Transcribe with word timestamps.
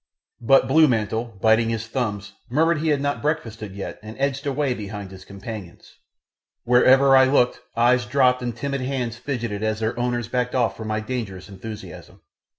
But 0.41 0.67
blue 0.67 0.87
mantle, 0.87 1.25
biting 1.39 1.69
his 1.69 1.85
thumbs, 1.85 2.33
murmured 2.49 2.79
he 2.79 2.87
had 2.87 3.01
not 3.01 3.21
breakfasted 3.21 3.75
yet 3.75 3.99
and 4.01 4.17
edged 4.17 4.47
away 4.47 4.73
behind 4.73 5.11
his 5.11 5.23
companions. 5.23 5.93
Wherever 6.63 7.15
I 7.15 7.25
looked 7.25 7.59
eyes 7.77 8.07
dropped 8.07 8.41
and 8.41 8.57
timid 8.57 8.81
hands 8.81 9.17
fidgeted 9.17 9.61
as 9.61 9.79
their 9.79 9.99
owners 9.99 10.27
backed 10.27 10.55
off 10.55 10.75
from 10.75 10.87
my 10.87 11.01
dangerous 11.01 11.49
enthusiasm. 11.49 12.21